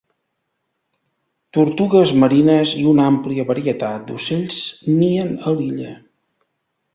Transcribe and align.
Tortugues 1.57 2.13
marines 2.23 2.73
i 2.85 2.85
una 2.93 3.05
àmplia 3.11 3.45
varietat 3.51 4.09
d'ocells 4.09 4.57
nien 5.03 5.31
a 5.45 5.55
l'illa. 5.61 5.93